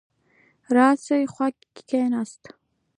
راسره 0.75 1.25
خوا 1.33 1.47
کې 1.59 1.81
کېناست. 1.89 2.43